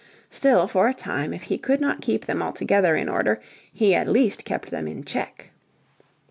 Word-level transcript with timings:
Still, 0.31 0.67
for 0.67 0.87
a 0.87 0.95
time, 0.95 1.31
if 1.31 1.43
he 1.43 1.59
could 1.59 1.79
not 1.79 2.01
keep 2.01 2.25
them 2.25 2.41
altogether 2.41 2.95
in 2.95 3.07
order 3.07 3.39
he 3.71 3.93
at 3.93 4.07
least 4.07 4.45
kept 4.45 4.71
them 4.71 4.87
in 4.87 5.03
check. 5.03 5.51